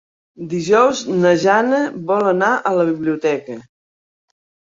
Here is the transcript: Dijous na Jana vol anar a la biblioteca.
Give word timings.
Dijous 0.51 1.01
na 1.17 1.33
Jana 1.43 1.81
vol 2.13 2.29
anar 2.31 2.49
a 2.69 2.71
la 2.79 2.87
biblioteca. 2.89 3.59